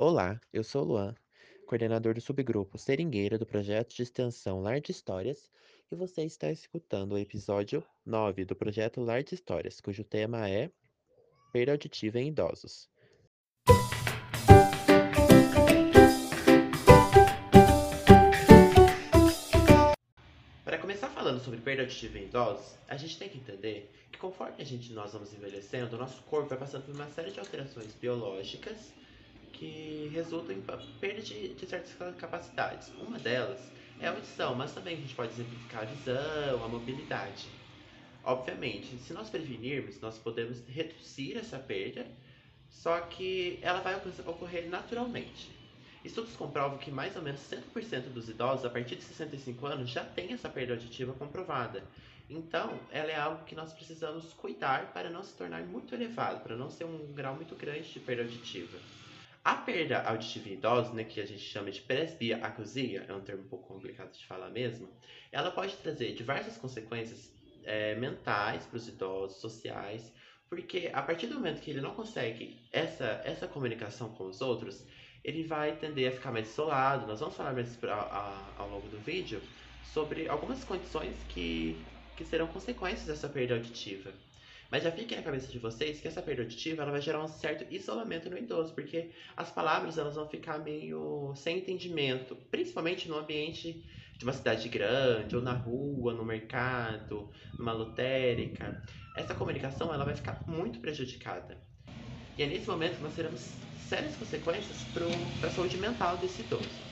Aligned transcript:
Olá, 0.00 0.40
eu 0.52 0.62
sou 0.62 0.84
Luan, 0.84 1.12
coordenador 1.66 2.14
do 2.14 2.20
subgrupo 2.20 2.78
Seringueira 2.78 3.36
do 3.36 3.44
projeto 3.44 3.96
de 3.96 4.04
extensão 4.04 4.62
Lar 4.62 4.80
de 4.80 4.92
Histórias, 4.92 5.50
e 5.90 5.96
você 5.96 6.22
está 6.22 6.52
escutando 6.52 7.14
o 7.14 7.18
episódio 7.18 7.82
9 8.06 8.44
do 8.44 8.54
projeto 8.54 9.00
Lar 9.00 9.24
de 9.24 9.34
Histórias, 9.34 9.80
cujo 9.80 10.04
tema 10.04 10.48
é 10.48 10.70
Perda 11.52 11.72
auditiva 11.72 12.20
em 12.20 12.28
idosos. 12.28 12.88
Para 20.64 20.78
começar 20.78 21.08
falando 21.08 21.40
sobre 21.40 21.58
perda 21.58 21.82
auditiva 21.82 22.20
em 22.20 22.26
idosos, 22.26 22.78
a 22.86 22.96
gente 22.96 23.18
tem 23.18 23.28
que 23.28 23.38
entender 23.38 23.90
que 24.12 24.18
conforme 24.20 24.62
a 24.62 24.64
gente 24.64 24.92
nós 24.92 25.12
vamos 25.12 25.34
envelhecendo, 25.34 25.96
o 25.96 25.98
nosso 25.98 26.22
corpo 26.22 26.50
vai 26.50 26.58
passando 26.58 26.84
por 26.84 26.94
uma 26.94 27.08
série 27.08 27.32
de 27.32 27.40
alterações 27.40 27.92
biológicas 27.96 28.96
que 29.58 29.87
resultam 30.08 30.56
em 30.56 30.62
perda 31.00 31.22
de, 31.22 31.54
de 31.54 31.66
certas 31.66 31.94
capacidades. 32.16 32.92
Uma 33.00 33.18
delas 33.18 33.60
é 34.00 34.06
a 34.06 34.10
audição, 34.10 34.54
mas 34.54 34.72
também 34.72 34.96
a 34.96 35.00
gente 35.00 35.14
pode 35.14 35.32
exemplificar 35.32 35.82
a 35.82 35.86
visão, 35.86 36.64
a 36.64 36.68
mobilidade. 36.68 37.48
Obviamente, 38.24 38.96
se 38.98 39.12
nós 39.12 39.30
prevenirmos, 39.30 40.00
nós 40.00 40.18
podemos 40.18 40.62
reduzir 40.68 41.36
essa 41.36 41.58
perda, 41.58 42.06
só 42.68 43.00
que 43.00 43.58
ela 43.62 43.80
vai 43.80 43.96
ocorrer 44.26 44.68
naturalmente. 44.68 45.50
Estudos 46.04 46.36
comprovam 46.36 46.78
que 46.78 46.90
mais 46.90 47.16
ou 47.16 47.22
menos 47.22 47.40
100% 47.40 48.12
dos 48.12 48.28
idosos 48.28 48.64
a 48.64 48.70
partir 48.70 48.96
de 48.96 49.02
65 49.02 49.66
anos 49.66 49.90
já 49.90 50.04
têm 50.04 50.32
essa 50.32 50.48
perda 50.48 50.74
auditiva 50.74 51.12
comprovada. 51.12 51.82
Então, 52.30 52.78
ela 52.92 53.10
é 53.10 53.16
algo 53.16 53.44
que 53.44 53.54
nós 53.54 53.72
precisamos 53.72 54.32
cuidar 54.34 54.92
para 54.92 55.10
não 55.10 55.22
se 55.22 55.34
tornar 55.34 55.62
muito 55.62 55.94
elevado, 55.94 56.42
para 56.42 56.56
não 56.56 56.70
ser 56.70 56.84
um 56.84 57.12
grau 57.12 57.34
muito 57.34 57.54
grande 57.56 57.90
de 57.90 58.00
perda 58.00 58.22
auditiva. 58.22 58.78
A 59.44 59.54
perda 59.54 60.02
auditiva 60.02 60.48
em 60.48 60.54
idosos, 60.54 60.92
né, 60.92 61.04
que 61.04 61.20
a 61.20 61.26
gente 61.26 61.42
chama 61.42 61.70
de 61.70 61.80
presbiacusia, 61.80 63.06
é 63.08 63.14
um 63.14 63.20
termo 63.20 63.44
um 63.44 63.48
pouco 63.48 63.66
complicado 63.68 64.12
de 64.12 64.26
falar 64.26 64.50
mesmo, 64.50 64.88
ela 65.32 65.50
pode 65.50 65.76
trazer 65.76 66.12
diversas 66.12 66.56
consequências 66.58 67.32
é, 67.64 67.94
mentais 67.94 68.66
para 68.66 68.76
os 68.76 68.88
idosos, 68.88 69.40
sociais, 69.40 70.12
porque 70.48 70.90
a 70.92 71.02
partir 71.02 71.26
do 71.26 71.34
momento 71.34 71.60
que 71.60 71.70
ele 71.70 71.80
não 71.80 71.94
consegue 71.94 72.58
essa, 72.72 73.20
essa 73.24 73.46
comunicação 73.46 74.08
com 74.10 74.26
os 74.26 74.40
outros, 74.40 74.86
ele 75.22 75.44
vai 75.44 75.76
tender 75.76 76.08
a 76.08 76.12
ficar 76.12 76.32
mais 76.32 76.50
isolado. 76.50 77.06
Nós 77.06 77.20
vamos 77.20 77.36
falar 77.36 77.52
mais 77.52 77.76
pra, 77.76 77.94
a, 77.94 78.54
ao 78.56 78.70
longo 78.70 78.88
do 78.88 78.98
vídeo 78.98 79.42
sobre 79.82 80.28
algumas 80.28 80.64
condições 80.64 81.16
que, 81.28 81.76
que 82.16 82.24
serão 82.24 82.46
consequências 82.46 83.06
dessa 83.06 83.28
perda 83.28 83.54
auditiva. 83.54 84.12
Mas 84.70 84.82
já 84.82 84.92
fique 84.92 85.16
na 85.16 85.22
cabeça 85.22 85.50
de 85.50 85.58
vocês 85.58 85.98
que 86.00 86.08
essa 86.08 86.20
perda 86.20 86.42
auditiva 86.42 86.82
ela 86.82 86.92
vai 86.92 87.00
gerar 87.00 87.24
um 87.24 87.28
certo 87.28 87.64
isolamento 87.72 88.28
no 88.28 88.36
idoso, 88.36 88.74
porque 88.74 89.10
as 89.34 89.50
palavras 89.50 89.96
elas 89.96 90.14
vão 90.14 90.28
ficar 90.28 90.58
meio 90.58 91.32
sem 91.34 91.58
entendimento, 91.58 92.36
principalmente 92.50 93.08
no 93.08 93.16
ambiente 93.16 93.82
de 94.18 94.24
uma 94.24 94.32
cidade 94.32 94.68
grande, 94.68 95.34
ou 95.34 95.40
na 95.40 95.52
rua, 95.52 96.12
no 96.12 96.24
mercado, 96.24 97.30
numa 97.58 97.72
lotérica. 97.72 98.82
Essa 99.16 99.34
comunicação 99.34 99.94
ela 99.94 100.04
vai 100.04 100.14
ficar 100.14 100.44
muito 100.46 100.80
prejudicada. 100.80 101.56
E 102.36 102.42
é 102.42 102.46
nesse 102.46 102.68
momento 102.68 102.96
que 102.96 103.02
nós 103.02 103.14
teremos 103.14 103.40
sérias 103.88 104.16
consequências 104.16 104.84
para 104.92 105.48
a 105.48 105.50
saúde 105.50 105.78
mental 105.78 106.18
desse 106.18 106.42
idoso. 106.42 106.88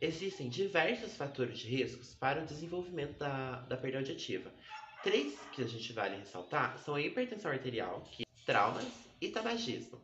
Existem 0.00 0.48
diversos 0.48 1.16
fatores 1.16 1.58
de 1.58 1.68
riscos 1.68 2.14
para 2.14 2.42
o 2.42 2.46
desenvolvimento 2.46 3.18
da, 3.18 3.62
da 3.62 3.76
perda 3.76 3.98
auditiva, 3.98 4.52
Três 5.00 5.38
que 5.52 5.62
a 5.62 5.66
gente 5.66 5.92
vale 5.92 6.16
ressaltar 6.16 6.76
são 6.78 6.96
a 6.96 7.00
hipertensão 7.00 7.52
arterial, 7.52 8.02
que 8.10 8.24
traumas 8.44 8.84
e 9.20 9.28
tabagismo. 9.28 10.00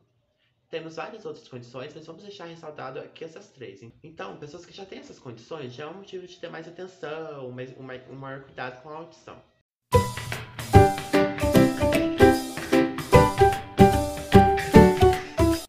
Temos 0.70 0.94
várias 0.94 1.24
outras 1.24 1.48
condições, 1.48 1.92
mas 1.92 2.06
vamos 2.06 2.22
deixar 2.22 2.44
ressaltado 2.44 3.00
aqui 3.00 3.24
essas 3.24 3.48
três. 3.48 3.80
Então, 4.04 4.36
pessoas 4.36 4.64
que 4.64 4.72
já 4.72 4.86
têm 4.86 5.00
essas 5.00 5.18
condições 5.18 5.72
já 5.74 5.84
é 5.84 5.86
um 5.88 5.94
motivo 5.94 6.24
de 6.28 6.36
ter 6.38 6.48
mais 6.48 6.68
atenção, 6.68 7.50
mais, 7.50 7.72
um, 7.76 8.12
um 8.12 8.16
maior 8.16 8.42
cuidado 8.44 8.80
com 8.82 8.88
a 8.88 8.94
audição. 8.98 9.42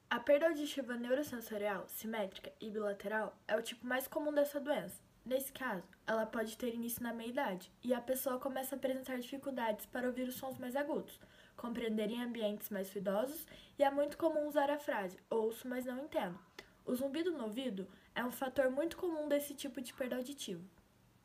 A 0.07 0.19
perda 0.19 0.49
auditiva 0.49 0.95
neurosensorial, 0.97 1.85
simétrica 1.87 2.53
e 2.61 2.69
bilateral 2.69 3.35
é 3.47 3.57
o 3.57 3.61
tipo 3.63 3.87
mais 3.87 4.07
comum 4.07 4.31
dessa 4.31 4.59
doença. 4.59 5.03
Nesse 5.25 5.51
caso, 5.51 5.83
ela 6.05 6.23
pode 6.27 6.55
ter 6.55 6.75
início 6.75 7.01
na 7.01 7.11
meia-idade 7.11 7.71
e 7.83 7.95
a 7.95 7.99
pessoa 7.99 8.39
começa 8.39 8.75
a 8.75 8.77
apresentar 8.77 9.17
dificuldades 9.17 9.87
para 9.87 10.05
ouvir 10.05 10.27
os 10.27 10.35
sons 10.35 10.59
mais 10.59 10.75
agudos, 10.75 11.19
compreender 11.57 12.11
em 12.11 12.21
ambientes 12.21 12.69
mais 12.69 12.93
ruidosos 12.93 13.47
e 13.79 13.83
é 13.83 13.89
muito 13.89 14.19
comum 14.19 14.47
usar 14.47 14.69
a 14.69 14.77
frase 14.77 15.17
ouço, 15.27 15.67
mas 15.67 15.83
não 15.83 16.05
entendo. 16.05 16.37
O 16.85 16.93
zumbido 16.93 17.31
no 17.31 17.45
ouvido 17.45 17.87
é 18.13 18.23
um 18.23 18.31
fator 18.31 18.69
muito 18.69 18.97
comum 18.97 19.27
desse 19.27 19.55
tipo 19.55 19.81
de 19.81 19.91
perda 19.95 20.17
auditiva. 20.17 20.63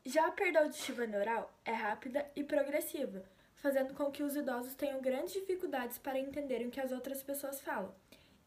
Já 0.07 0.29
a 0.29 0.33
perda 0.33 0.61
auditiva 0.61 1.07
neural 1.07 1.53
é 1.63 1.73
rápida 1.73 2.27
e 2.35 2.43
progressiva, 2.43 3.23
fazendo 3.57 3.93
com 3.93 4.11
que 4.11 4.23
os 4.23 4.35
idosos 4.35 4.75
tenham 4.75 5.03
grandes 5.03 5.35
dificuldades 5.35 5.99
para 5.99 6.19
entenderem 6.19 6.69
o 6.69 6.71
que 6.71 6.81
as 6.81 6.91
outras 6.91 7.23
pessoas 7.23 7.61
falam. 7.61 7.95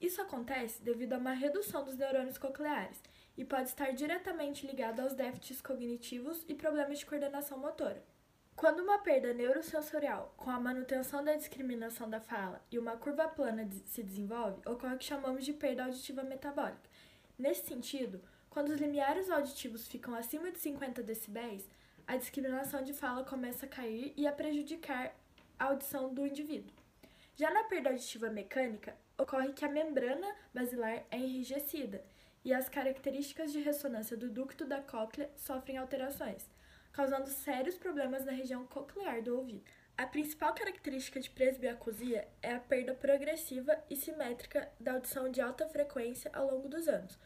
Isso 0.04 0.22
acontece 0.22 0.84
devido 0.84 1.14
a 1.14 1.18
uma 1.18 1.32
redução 1.32 1.86
dos 1.86 1.96
neurônios 1.96 2.38
cocleares 2.38 3.02
e 3.38 3.46
pode 3.46 3.70
estar 3.70 3.94
diretamente 3.94 4.68
ligado 4.68 5.00
aos 5.00 5.14
déficits 5.14 5.62
cognitivos 5.62 6.44
e 6.46 6.54
problemas 6.54 7.00
de 7.00 7.06
coordenação 7.06 7.58
motora. 7.58 8.04
Quando 8.54 8.82
uma 8.82 8.98
perda 8.98 9.34
neurosensorial 9.34 10.34
com 10.36 10.50
a 10.50 10.60
manutenção 10.60 11.24
da 11.24 11.38
discriminação 11.38 12.10
da 12.10 12.20
fala 12.20 12.62
e 12.70 12.78
uma 12.78 12.98
curva 12.98 13.30
plana 13.30 13.66
se 13.86 14.04
desenvolve, 14.04 14.60
ocorre 14.68 14.96
o 14.96 14.98
que 14.98 15.06
chamamos 15.06 15.46
de 15.46 15.54
perda 15.54 15.86
auditiva 15.86 16.22
metabólica. 16.22 16.90
Nesse 17.40 17.66
sentido, 17.66 18.22
quando 18.50 18.72
os 18.72 18.82
limiares 18.82 19.30
auditivos 19.30 19.88
ficam 19.88 20.14
acima 20.14 20.52
de 20.52 20.60
50 20.60 21.02
decibéis, 21.02 21.66
a 22.06 22.18
discriminação 22.18 22.84
de 22.84 22.92
fala 22.92 23.24
começa 23.24 23.66
a 23.66 23.70
cair 23.70 24.12
e 24.18 24.28
a 24.28 24.34
prejudicar 24.34 25.16
a 25.58 25.68
audição 25.68 26.14
do 26.14 26.28
indivíduo. 26.28 26.76
Já 27.38 27.50
na 27.50 27.64
perda 27.64 27.90
auditiva 27.90 28.30
mecânica, 28.30 28.96
ocorre 29.18 29.54
que 29.54 29.66
a 29.66 29.70
membrana 29.70 30.28
basilar 30.54 31.04
é 31.12 31.18
enrijecida 31.18 32.04
e 32.44 32.54
as 32.54 32.68
características 32.68 33.52
de 33.52 33.62
ressonância 33.62 34.18
do 34.18 34.30
ducto 34.30 34.66
da 34.66 34.82
cóclea 34.82 35.30
sofrem 35.36 35.78
alterações, 35.78 36.50
causando 36.92 37.30
sérios 37.30 37.76
problemas 37.76 38.26
na 38.26 38.32
região 38.32 38.66
coclear 38.68 39.22
do 39.22 39.38
ouvido. 39.38 39.64
A 39.96 40.08
principal 40.08 40.54
característica 40.54 41.20
de 41.20 41.30
presbiacusia 41.30 42.28
é 42.42 42.54
a 42.54 42.60
perda 42.60 42.96
progressiva 42.96 43.78
e 43.90 43.96
simétrica 43.96 44.72
da 44.80 44.94
audição 44.94 45.30
de 45.30 45.40
alta 45.40 45.68
frequência 45.68 46.32
ao 46.34 46.50
longo 46.50 46.68
dos 46.68 46.88
anos. 46.88 47.18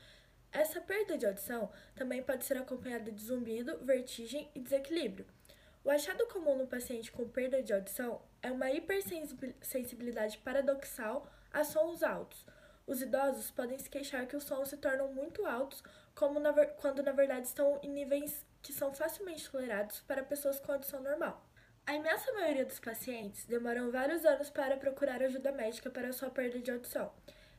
Essa 0.51 0.81
perda 0.81 1.17
de 1.17 1.25
audição 1.25 1.71
também 1.95 2.21
pode 2.21 2.45
ser 2.45 2.57
acompanhada 2.57 3.11
de 3.11 3.23
zumbido, 3.23 3.77
vertigem 3.79 4.49
e 4.53 4.59
desequilíbrio. 4.59 5.25
O 5.83 5.89
achado 5.89 6.27
comum 6.27 6.57
no 6.57 6.67
paciente 6.67 7.11
com 7.11 7.27
perda 7.29 7.63
de 7.63 7.71
audição 7.71 8.21
é 8.41 8.51
uma 8.51 8.69
hipersensibilidade 8.69 10.37
paradoxal 10.39 11.31
a 11.51 11.63
sons 11.63 12.03
altos, 12.03 12.45
os 12.87 13.01
idosos 13.01 13.51
podem 13.51 13.77
se 13.77 13.89
queixar 13.89 14.25
que 14.25 14.35
os 14.37 14.45
sons 14.45 14.69
se 14.69 14.77
tornam 14.77 15.11
muito 15.11 15.45
altos, 15.45 15.83
como 16.15 16.39
na 16.39 16.53
quando 16.53 17.03
na 17.03 17.11
verdade 17.11 17.45
estão 17.45 17.79
em 17.83 17.89
níveis 17.89 18.45
que 18.61 18.71
são 18.71 18.93
facilmente 18.93 19.49
tolerados 19.49 19.99
para 20.07 20.23
pessoas 20.23 20.57
com 20.59 20.71
audição 20.71 21.01
normal. 21.01 21.45
A 21.85 21.95
imensa 21.95 22.31
maioria 22.33 22.65
dos 22.65 22.79
pacientes 22.79 23.45
demoram 23.45 23.91
vários 23.91 24.25
anos 24.25 24.49
para 24.49 24.77
procurar 24.77 25.21
ajuda 25.21 25.51
médica 25.51 25.89
para 25.89 26.13
sua 26.13 26.29
perda 26.29 26.59
de 26.59 26.71
audição. 26.71 27.11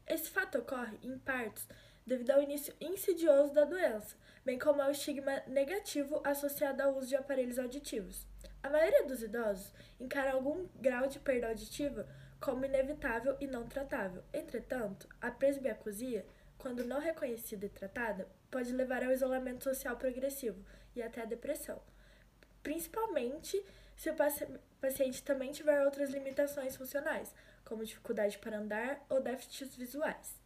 Esse 0.06 0.30
fato 0.30 0.58
ocorre, 0.58 0.98
em 1.02 1.18
partes, 1.18 1.68
devido 2.06 2.30
ao 2.30 2.42
início 2.42 2.74
insidioso 2.80 3.52
da 3.52 3.64
doença, 3.64 4.16
bem 4.44 4.58
como 4.58 4.80
ao 4.80 4.90
estigma 4.90 5.42
negativo 5.46 6.22
associado 6.24 6.82
ao 6.82 6.96
uso 6.96 7.08
de 7.08 7.16
aparelhos 7.16 7.58
auditivos. 7.58 8.26
A 8.62 8.70
maioria 8.70 9.06
dos 9.06 9.22
idosos 9.22 9.72
encara 10.00 10.32
algum 10.32 10.66
grau 10.76 11.06
de 11.06 11.18
perda 11.18 11.48
auditiva 11.48 12.08
como 12.40 12.64
inevitável 12.64 13.36
e 13.40 13.46
não 13.46 13.66
tratável. 13.66 14.22
Entretanto, 14.32 15.08
a 15.20 15.30
presbiacusia, 15.30 16.24
quando 16.56 16.84
não 16.84 17.00
reconhecida 17.00 17.66
e 17.66 17.70
tratada, 17.70 18.28
pode 18.50 18.72
levar 18.72 19.04
ao 19.04 19.12
isolamento 19.12 19.64
social 19.64 19.96
progressivo 19.96 20.64
e 20.94 21.02
até 21.02 21.22
à 21.22 21.24
depressão, 21.24 21.80
principalmente 22.62 23.62
se 23.96 24.10
o 24.10 24.16
paciente 24.80 25.22
também 25.22 25.50
tiver 25.50 25.84
outras 25.84 26.10
limitações 26.10 26.76
funcionais, 26.76 27.34
como 27.64 27.84
dificuldade 27.84 28.38
para 28.38 28.58
andar 28.58 29.04
ou 29.08 29.20
déficits 29.20 29.76
visuais. 29.76 30.38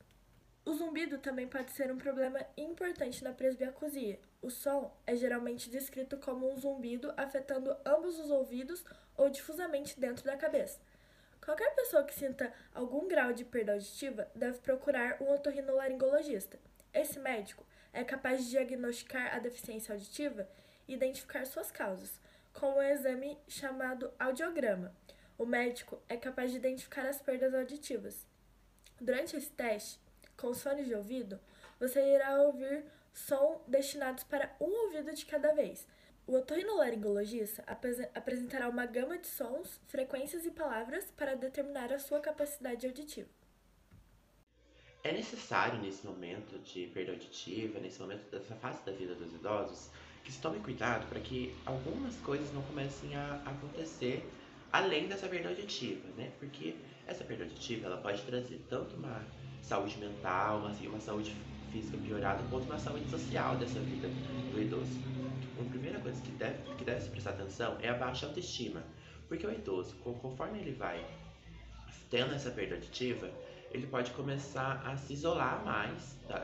O 0.64 0.72
zumbido 0.75 1.19
também 1.19 1.49
pode 1.49 1.72
ser 1.72 1.90
um 1.90 1.99
problema 1.99 2.38
importante 2.56 3.25
na 3.25 3.32
presbiacusia. 3.32 4.20
O 4.40 4.49
som 4.49 4.96
é 5.06 5.17
geralmente 5.17 5.69
descrito 5.69 6.17
como 6.19 6.50
um 6.50 6.56
zumbido 6.56 7.12
afetando 7.17 7.76
ambos 7.84 8.19
os 8.19 8.31
ouvidos 8.31 8.84
ou 9.17 9.28
difusamente 9.28 9.99
dentro 9.99 10.25
da 10.25 10.37
cabeça. 10.37 10.81
Qualquer 11.44 11.75
pessoa 11.75 12.05
que 12.05 12.15
sinta 12.15 12.53
algum 12.73 13.09
grau 13.09 13.33
de 13.33 13.44
perda 13.44 13.73
auditiva 13.73 14.31
deve 14.33 14.61
procurar 14.61 15.21
um 15.21 15.29
otorrinolaringologista. 15.33 16.56
Esse 16.94 17.19
médico 17.19 17.67
é 17.93 18.05
capaz 18.05 18.44
de 18.44 18.50
diagnosticar 18.50 19.35
a 19.35 19.41
deficiência 19.41 19.93
auditiva 19.93 20.49
e 20.87 20.94
identificar 20.94 21.44
suas 21.44 21.73
causas, 21.73 22.21
com 22.53 22.79
um 22.79 22.83
exame 22.83 23.37
chamado 23.49 24.12
audiograma. 24.21 24.94
O 25.37 25.44
médico 25.44 26.00
é 26.09 26.17
capaz 26.17 26.53
de 26.53 26.59
identificar 26.59 27.06
as 27.06 27.21
perdas 27.21 27.53
auditivas. 27.53 28.25
Durante 29.00 29.37
esse 29.37 29.50
teste, 29.50 29.99
com 30.37 30.55
fones 30.55 30.87
de 30.87 30.94
ouvido, 30.94 31.41
você 31.81 32.00
irá 32.15 32.41
ouvir 32.41 32.85
som 33.12 33.61
destinados 33.67 34.23
para 34.23 34.55
um 34.61 34.85
ouvido 34.85 35.12
de 35.12 35.27
cada 35.27 35.53
vez. 35.53 35.89
O 36.26 36.36
otorrinolaringologista 36.36 37.64
apresentará 38.14 38.69
uma 38.69 38.86
gama 38.86 39.19
de 39.19 39.26
sons, 39.26 39.80
frequências 39.88 40.46
e 40.46 40.50
palavras 40.50 41.04
para 41.16 41.34
determinar 41.34 41.92
a 41.92 41.98
sua 41.98 42.20
capacidade 42.20 42.86
auditiva. 42.86 43.28
É 45.02 45.12
necessário, 45.12 45.80
nesse 45.80 46.06
momento 46.06 46.60
de 46.60 46.86
perda 46.86 47.10
auditiva, 47.10 47.80
nesse 47.80 48.00
momento 48.00 48.30
dessa 48.30 48.54
fase 48.54 48.84
da 48.86 48.92
vida 48.92 49.16
dos 49.16 49.34
idosos, 49.34 49.90
que 50.22 50.30
se 50.30 50.40
tome 50.40 50.60
cuidado 50.60 51.08
para 51.08 51.19
que 51.19 51.52
algumas 51.66 52.14
coisas 52.19 52.52
não 52.52 52.62
comecem 52.62 53.16
a 53.16 53.42
acontecer 53.44 54.24
além 54.72 55.08
dessa 55.08 55.28
perda 55.28 55.48
auditiva, 55.48 56.08
né? 56.16 56.30
Porque 56.38 56.76
essa 57.06 57.24
perda 57.24 57.42
auditiva 57.42 57.86
ela 57.86 57.96
pode 58.00 58.22
trazer 58.22 58.64
tanto 58.70 58.94
uma 58.94 59.26
saúde 59.62 59.97
mental, 59.99 60.59
uma, 60.59 60.70
uma 60.70 61.00
saúde 61.00 61.35
física 61.73 61.97
piorada, 61.99 62.43
quanto 62.50 62.64
uma 62.67 62.79
saúde 62.79 63.09
social 63.09 63.56
dessa 63.56 63.81
vida 63.81 64.09
do 64.53 64.61
idoso. 64.61 65.00
Uma 65.59 65.69
primeira 65.70 65.99
coisa 66.00 66.20
que 66.20 66.31
deve, 66.32 66.75
que 66.76 66.85
deve 66.85 67.00
se 67.00 67.09
prestar 67.09 67.31
atenção 67.31 67.79
é 67.81 67.88
a 67.88 67.94
baixa 67.94 68.26
autoestima, 68.26 68.82
porque 69.29 69.47
o 69.47 69.53
idoso, 69.53 69.94
conforme 69.97 70.59
ele 70.59 70.73
vai 70.73 71.05
tendo 72.11 72.35
essa 72.35 72.50
perda 72.50 72.75
auditiva, 72.75 73.31
ele 73.70 73.87
pode 73.87 74.11
começar 74.11 74.82
a 74.87 74.97
se 74.97 75.14
isolar 75.14 75.65
mais 75.65 76.19
da, 76.29 76.38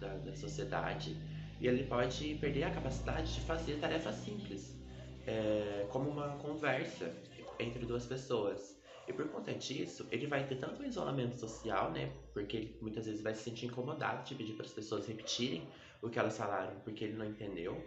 da, 0.00 0.08
da 0.16 0.34
sociedade 0.34 1.16
e 1.60 1.68
ele 1.68 1.84
pode 1.84 2.34
perder 2.40 2.64
a 2.64 2.70
capacidade 2.70 3.32
de 3.32 3.40
fazer 3.42 3.78
tarefas 3.78 4.16
simples, 4.16 4.76
é, 5.24 5.86
como 5.90 6.10
uma 6.10 6.30
conversa 6.38 7.14
entre 7.58 7.86
duas 7.86 8.04
pessoas. 8.06 8.73
E 9.06 9.12
por 9.12 9.28
conta 9.28 9.52
disso, 9.52 10.06
ele 10.10 10.26
vai 10.26 10.46
ter 10.46 10.56
tanto 10.56 10.82
um 10.82 10.86
isolamento 10.86 11.38
social, 11.38 11.90
né? 11.90 12.12
Porque 12.32 12.56
ele 12.56 12.78
muitas 12.80 13.06
vezes 13.06 13.22
vai 13.22 13.34
se 13.34 13.42
sentir 13.42 13.66
incomodado 13.66 14.24
de 14.24 14.34
pedir 14.34 14.54
para 14.54 14.66
as 14.66 14.72
pessoas 14.72 15.06
repetirem 15.06 15.68
o 16.02 16.08
que 16.08 16.18
elas 16.18 16.36
falaram 16.36 16.80
porque 16.80 17.04
ele 17.04 17.14
não 17.14 17.26
entendeu. 17.26 17.82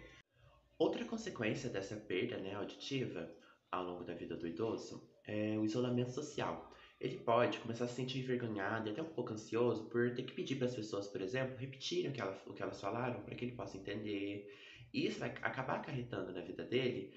Outra 0.78 1.04
consequência 1.06 1.70
dessa 1.70 1.96
perda 1.96 2.38
né, 2.38 2.54
auditiva 2.54 3.30
ao 3.72 3.84
longo 3.84 4.04
da 4.04 4.14
vida 4.14 4.36
do 4.36 4.48
idoso 4.48 5.10
é 5.26 5.58
o 5.58 5.66
isolamento 5.66 6.12
social 6.12 6.72
ele 7.00 7.18
pode 7.18 7.60
começar 7.60 7.86
a 7.86 7.88
se 7.88 7.96
sentir 7.96 8.20
envergonhado 8.20 8.90
e 8.90 8.92
até 8.92 9.02
um 9.02 9.14
pouco 9.14 9.34
ansioso 9.34 9.86
por 9.86 10.14
ter 10.16 10.24
que 10.24 10.34
pedir 10.34 10.56
para 10.56 10.66
as 10.66 10.76
pessoas, 10.76 11.08
por 11.08 11.22
exemplo, 11.22 11.56
repetirem 11.58 12.10
o 12.10 12.14
que, 12.14 12.20
ela, 12.20 12.42
o 12.48 12.54
que 12.54 12.64
elas 12.64 12.82
falaram 12.82 13.22
para 13.22 13.36
que 13.36 13.46
ele 13.46 13.56
possa 13.56 13.78
entender. 13.78 14.52
E 14.92 15.06
isso 15.06 15.20
vai 15.20 15.30
acabar 15.30 15.76
acarretando 15.76 16.34
na 16.34 16.42
vida 16.42 16.64
dele 16.64 17.14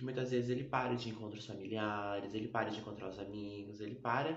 que 0.00 0.04
muitas 0.04 0.30
vezes 0.30 0.48
ele 0.48 0.64
para 0.64 0.94
de 0.94 1.10
encontros 1.10 1.44
familiares, 1.44 2.34
ele 2.34 2.48
para 2.48 2.70
de 2.70 2.80
encontrar 2.80 3.10
os 3.10 3.18
amigos, 3.18 3.82
ele 3.82 3.96
para 3.96 4.34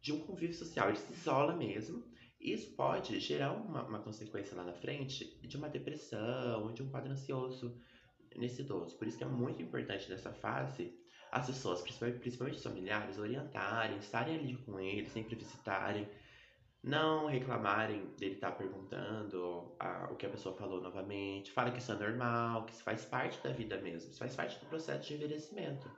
de 0.00 0.14
um 0.14 0.20
convívio 0.20 0.56
social, 0.56 0.88
ele 0.88 0.96
se 0.96 1.12
isola 1.12 1.54
mesmo. 1.54 2.02
E 2.40 2.52
isso 2.52 2.74
pode 2.74 3.20
gerar 3.20 3.52
uma, 3.52 3.86
uma 3.86 3.98
consequência 3.98 4.56
lá 4.56 4.64
na 4.64 4.72
frente 4.72 5.38
de 5.46 5.56
uma 5.58 5.68
depressão, 5.68 6.72
de 6.72 6.82
um 6.82 6.88
quadro 6.88 7.12
ansioso 7.12 7.78
nesse 8.34 8.62
idoso. 8.62 8.96
Por 8.96 9.06
isso 9.06 9.18
que 9.18 9.24
é 9.24 9.26
muito 9.26 9.62
importante 9.62 10.08
nessa 10.08 10.32
fase 10.32 10.98
as 11.30 11.46
pessoas, 11.46 11.82
principalmente 11.82 12.56
os 12.56 12.62
familiares, 12.62 13.18
orientarem, 13.18 13.98
estarem 13.98 14.36
ali 14.36 14.56
com 14.56 14.80
ele, 14.80 15.08
sempre 15.10 15.34
visitarem, 15.34 16.08
não 16.84 17.26
reclamarem 17.26 18.04
dele 18.18 18.34
estar 18.34 18.50
tá 18.50 18.56
perguntando 18.56 19.74
a, 19.80 20.08
o 20.10 20.16
que 20.16 20.26
a 20.26 20.28
pessoa 20.28 20.54
falou 20.54 20.82
novamente, 20.82 21.50
fala 21.50 21.70
que 21.70 21.78
isso 21.78 21.90
é 21.90 21.94
normal, 21.94 22.66
que 22.66 22.72
isso 22.72 22.82
faz 22.82 23.04
parte 23.06 23.42
da 23.42 23.50
vida 23.50 23.78
mesmo, 23.78 24.10
isso 24.10 24.18
faz 24.18 24.36
parte 24.36 24.60
do 24.60 24.66
processo 24.66 25.08
de 25.08 25.14
envelhecimento. 25.14 25.88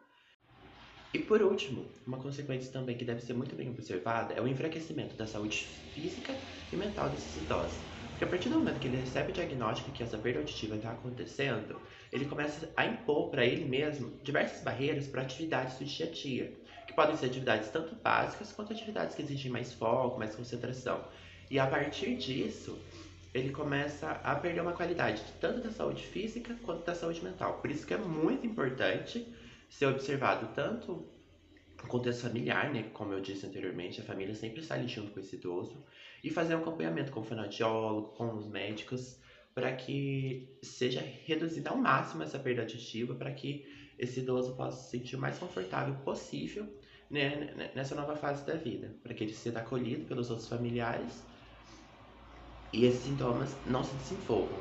E 1.13 1.19
por 1.19 1.43
último, 1.43 1.85
uma 2.07 2.19
consequência 2.19 2.73
também 2.73 2.97
que 2.97 3.05
deve 3.05 3.21
ser 3.21 3.33
muito 3.33 3.57
bem 3.57 3.69
observada 3.71 4.35
é 4.35 4.41
o 4.41 4.47
enfraquecimento 4.47 5.17
da 5.17 5.27
saúde 5.27 5.67
física 5.93 6.33
e 6.71 6.77
mental 6.77 7.11
desses 7.11 7.43
idosos. 7.43 7.79
Porque 8.11 8.25
a 8.25 8.29
partir 8.29 8.49
do 8.49 8.59
momento 8.59 8.79
que 8.79 8.87
ele 8.87 8.99
recebe 8.99 9.31
o 9.31 9.35
diagnóstico 9.35 9.91
que 9.91 10.03
essa 10.03 10.17
perda 10.17 10.39
auditiva 10.39 10.77
está 10.77 10.93
acontecendo, 10.93 11.81
ele 12.13 12.27
começa 12.27 12.73
a 12.77 12.87
impor 12.87 13.31
para 13.31 13.45
ele 13.45 13.65
mesmo 13.65 14.21
diversas 14.23 14.63
barreiras 14.63 15.07
para 15.07 15.23
atividades 15.23 15.79
do 15.79 15.85
dia 15.85 16.07
a 16.07 16.11
dia, 16.11 16.66
que 16.87 16.95
podem 16.95 17.17
ser 17.17 17.27
atividades 17.27 17.69
tanto 17.71 17.95
básicas 17.97 18.53
quanto 18.53 18.73
atividades 18.73 19.15
que 19.15 19.23
exigem 19.23 19.51
mais 19.51 19.73
foco, 19.73 20.19
mais 20.19 20.35
concentração. 20.35 21.05
E 21.51 21.59
a 21.59 21.67
partir 21.67 22.17
disso, 22.17 22.79
ele 23.35 23.51
começa 23.51 24.11
a 24.11 24.35
perder 24.35 24.61
uma 24.61 24.73
qualidade 24.73 25.23
tanto 25.41 25.61
da 25.61 25.71
saúde 25.71 26.05
física 26.07 26.57
quanto 26.63 26.85
da 26.85 26.95
saúde 26.95 27.23
mental. 27.23 27.61
Por 27.61 27.71
isso 27.71 27.87
que 27.87 27.95
é 27.95 27.99
muito 27.99 28.47
importante 28.47 29.27
ser 29.69 29.87
observado 29.87 30.49
tanto 30.55 31.07
o 31.83 31.87
contexto 31.87 32.23
familiar, 32.23 32.73
né? 32.73 32.85
Como 32.95 33.13
eu 33.13 33.21
disse 33.21 33.47
anteriormente, 33.47 34.01
a 34.01 34.05
família 34.05 34.35
sempre 34.35 34.61
está 34.61 34.75
ali 34.75 34.89
junto 34.89 35.13
com 35.13 35.21
esse 35.21 35.37
idoso 35.37 35.85
e 36.25 36.31
fazer 36.31 36.55
um 36.55 36.59
acompanhamento 36.59 37.13
com 37.13 37.21
o 37.21 37.25
fonoaudiólogo, 37.25 38.15
com 38.15 38.35
os 38.35 38.49
médicos, 38.49 39.21
para 39.55 39.73
que 39.75 40.49
seja 40.63 41.01
reduzida 41.25 41.71
ao 41.71 41.77
máximo 41.77 42.23
essa 42.23 42.39
perda 42.39 42.63
auditiva, 42.63 43.15
para 43.15 43.33
que 43.33 43.65
esse 43.99 44.21
idoso 44.21 44.55
possa 44.55 44.83
se 44.83 44.91
sentir 44.91 45.17
o 45.17 45.19
mais 45.19 45.39
confortável 45.39 45.95
possível 46.05 46.67
né, 47.11 47.71
nessa 47.75 47.95
nova 47.95 48.17
fase 48.17 48.45
da 48.45 48.55
vida, 48.55 48.95
para 49.03 49.15
que 49.15 49.25
ele 49.25 49.35
seja 49.35 49.59
acolhido 49.59 50.05
pelos 50.07 50.31
outros 50.31 50.49
familiares 50.49 51.23
e 52.73 52.85
esses 52.85 53.03
sintomas 53.03 53.57
não 53.67 53.83
se 53.85 53.95
desenvolvam. 53.97 54.59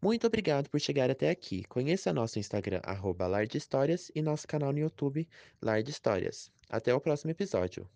Muito 0.00 0.26
obrigado 0.26 0.68
por 0.68 0.80
chegar 0.80 1.10
até 1.10 1.30
aqui. 1.30 1.62
Conheça 1.68 2.12
nosso 2.12 2.38
Instagram, 2.38 2.80
arroba 2.82 3.24
Histórias, 3.54 4.10
e 4.14 4.20
nosso 4.20 4.48
canal 4.48 4.72
no 4.72 4.80
YouTube, 4.80 5.28
Lar 5.62 5.82
de 5.82 5.92
Histórias. 5.92 6.50
Até 6.68 6.92
o 6.92 7.00
próximo 7.00 7.30
episódio. 7.30 7.88